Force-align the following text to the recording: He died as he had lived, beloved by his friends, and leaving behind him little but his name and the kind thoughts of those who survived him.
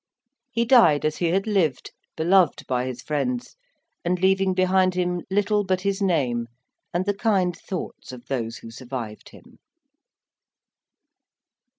He 0.49 0.65
died 0.65 1.05
as 1.05 1.17
he 1.17 1.27
had 1.27 1.45
lived, 1.45 1.91
beloved 2.17 2.65
by 2.65 2.87
his 2.87 3.03
friends, 3.03 3.55
and 4.03 4.19
leaving 4.19 4.55
behind 4.55 4.95
him 4.95 5.21
little 5.29 5.63
but 5.63 5.81
his 5.81 6.01
name 6.01 6.47
and 6.91 7.05
the 7.05 7.13
kind 7.13 7.55
thoughts 7.55 8.11
of 8.11 8.25
those 8.25 8.57
who 8.57 8.71
survived 8.71 9.29
him. 9.29 9.59